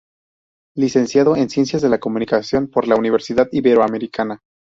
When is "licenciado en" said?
0.75-1.47